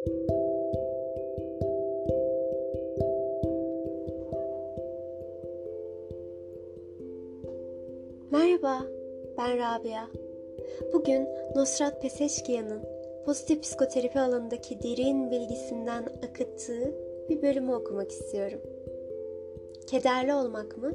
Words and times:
Merhaba, 0.00 0.16
ben 9.38 9.58
Rabia. 9.58 10.06
Bugün 10.92 11.28
Nosrat 11.56 12.02
Peseşkiyan'ın 12.02 12.80
pozitif 13.24 13.62
psikoterapi 13.62 14.20
alanındaki 14.20 14.82
derin 14.82 15.30
bilgisinden 15.30 16.02
akıttığı 16.02 16.94
bir 17.28 17.42
bölümü 17.42 17.72
okumak 17.72 18.10
istiyorum. 18.10 18.60
Kederli 19.86 20.34
olmak 20.34 20.76
mı, 20.76 20.92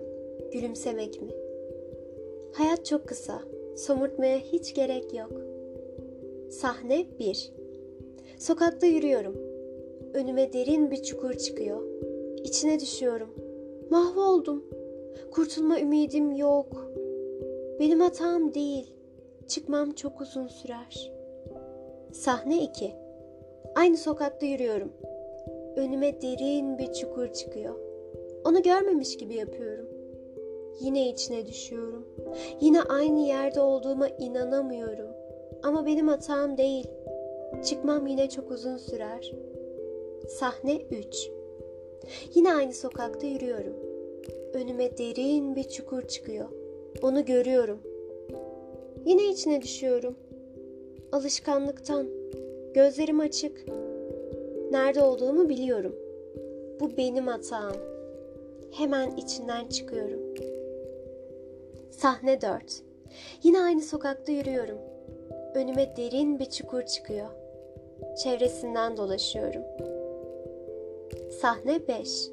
gülümsemek 0.51 1.21
mi? 1.21 1.31
Hayat 2.53 2.85
çok 2.85 3.07
kısa, 3.07 3.41
somurtmaya 3.77 4.37
hiç 4.37 4.73
gerek 4.73 5.13
yok. 5.13 5.31
Sahne 6.49 7.05
1 7.19 7.64
Sokakta 8.39 8.87
yürüyorum. 8.87 9.35
Önüme 10.13 10.53
derin 10.53 10.91
bir 10.91 11.03
çukur 11.03 11.33
çıkıyor. 11.33 11.81
İçine 12.43 12.79
düşüyorum. 12.79 13.29
Mahvoldum. 13.89 14.65
Kurtulma 15.31 15.79
ümidim 15.79 16.31
yok. 16.31 16.91
Benim 17.79 17.99
hatam 17.99 18.53
değil. 18.53 18.93
Çıkmam 19.47 19.91
çok 19.91 20.21
uzun 20.21 20.47
sürer. 20.47 21.11
Sahne 22.11 22.63
2. 22.63 22.95
Aynı 23.75 23.97
sokakta 23.97 24.45
yürüyorum. 24.45 24.91
Önüme 25.75 26.21
derin 26.21 26.77
bir 26.77 26.93
çukur 26.93 27.27
çıkıyor. 27.27 27.75
Onu 28.45 28.61
görmemiş 28.61 29.17
gibi 29.17 29.35
yapıyorum. 29.35 29.89
Yine 30.79 31.09
içine 31.09 31.45
düşüyorum. 31.45 32.07
Yine 32.61 32.81
aynı 32.81 33.19
yerde 33.19 33.61
olduğuma 33.61 34.07
inanamıyorum. 34.07 35.09
Ama 35.63 35.85
benim 35.85 36.07
hatam 36.07 36.57
değil. 36.57 36.87
Çıkmam 37.65 38.07
yine 38.07 38.29
çok 38.29 38.51
uzun 38.51 38.77
sürer. 38.77 39.33
Sahne 40.29 40.81
3. 40.91 41.29
Yine 42.35 42.53
aynı 42.53 42.73
sokakta 42.73 43.27
yürüyorum. 43.27 43.73
Önüme 44.53 44.97
derin 44.97 45.55
bir 45.55 45.63
çukur 45.63 46.01
çıkıyor. 46.01 46.49
Onu 47.01 47.25
görüyorum. 47.25 47.79
Yine 49.05 49.29
içine 49.29 49.61
düşüyorum. 49.61 50.15
Alışkanlıktan. 51.11 52.07
Gözlerim 52.73 53.19
açık. 53.19 53.65
Nerede 54.71 55.01
olduğumu 55.01 55.49
biliyorum. 55.49 55.95
Bu 56.79 56.97
benim 56.97 57.27
hatam. 57.27 57.73
Hemen 58.71 59.15
içinden 59.15 59.67
çıkıyorum. 59.67 60.19
Sahne 61.91 62.41
4. 62.41 62.81
Yine 63.43 63.59
aynı 63.61 63.81
sokakta 63.81 64.31
yürüyorum. 64.31 64.77
Önüme 65.55 65.97
derin 65.97 66.39
bir 66.39 66.45
çukur 66.45 66.81
çıkıyor. 66.81 67.27
Çevresinden 68.23 68.97
dolaşıyorum. 68.97 69.61
Sahne 71.41 71.87
5. 71.87 72.29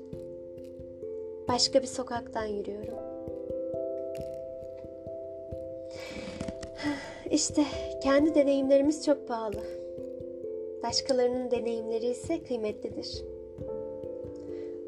Başka 1.48 1.82
bir 1.82 1.86
sokaktan 1.86 2.44
yürüyorum. 2.44 2.94
İşte 7.30 7.64
kendi 8.02 8.34
deneyimlerimiz 8.34 9.04
çok 9.04 9.28
pahalı. 9.28 9.62
Başkalarının 10.82 11.50
deneyimleri 11.50 12.06
ise 12.06 12.42
kıymetlidir. 12.42 13.24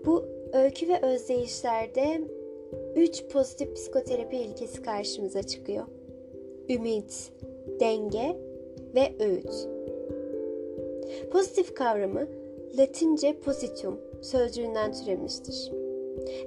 Bu 0.06 0.24
öykü 0.52 0.88
ve 0.88 1.02
özdeyişlerde 1.02 2.20
üç 2.96 3.24
pozitif 3.24 3.74
psikoterapi 3.74 4.36
ilkesi 4.36 4.82
karşımıza 4.82 5.42
çıkıyor. 5.42 5.84
Ümit, 6.68 7.32
denge 7.80 8.36
ve 8.94 9.14
öğüt. 9.20 9.68
Pozitif 11.32 11.74
kavramı 11.74 12.26
Latince 12.78 13.40
positum 13.40 14.00
sözcüğünden 14.22 14.92
türemiştir. 14.92 15.72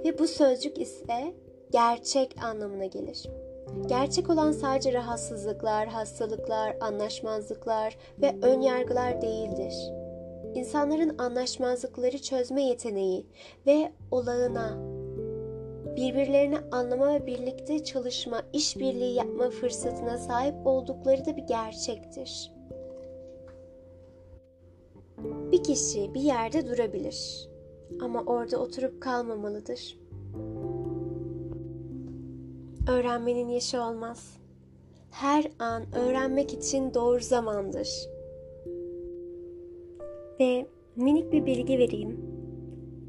Ve 0.06 0.20
bu 0.20 0.28
sözcük 0.28 0.82
ise 0.82 1.34
gerçek 1.72 2.36
anlamına 2.44 2.86
gelir. 2.86 3.30
Gerçek 3.88 4.30
olan 4.30 4.52
sadece 4.52 4.94
rahatsızlıklar, 4.94 5.88
hastalıklar, 5.88 6.78
anlaşmazlıklar 6.82 7.98
ve 8.22 8.36
ön 8.42 8.62
yargılar 8.62 9.22
değildir. 9.22 9.74
İnsanların 10.56 11.18
anlaşmazlıkları 11.18 12.22
çözme 12.22 12.64
yeteneği 12.64 13.26
ve 13.68 13.92
olağına, 14.12 14.78
birbirlerini 15.98 16.58
anlama 16.72 17.14
ve 17.14 17.26
birlikte 17.26 17.84
çalışma, 17.84 18.44
işbirliği 18.54 19.16
yapma 19.16 19.50
fırsatına 19.50 20.18
sahip 20.18 20.56
oldukları 20.66 21.26
da 21.26 21.38
bir 21.38 21.44
gerçektir. 21.44 22.52
Bir 25.52 25.64
kişi 25.64 26.14
bir 26.14 26.22
yerde 26.22 26.68
durabilir 26.68 27.50
ama 28.02 28.22
orada 28.22 28.58
oturup 28.58 29.02
kalmamalıdır. 29.02 29.98
Öğrenmenin 32.90 33.50
yaşı 33.50 33.82
olmaz. 33.82 34.38
Her 35.12 35.52
an 35.60 35.84
öğrenmek 35.96 36.54
için 36.54 36.94
doğru 36.94 37.20
zamandır. 37.20 37.90
Ve 40.40 40.68
minik 40.96 41.32
bir 41.32 41.46
bilgi 41.46 41.78
vereyim. 41.78 42.20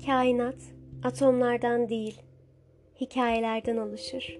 Kainat 0.07 0.57
atomlardan 1.05 1.89
değil, 1.89 2.23
hikayelerden 3.01 3.77
oluşur. 3.77 4.39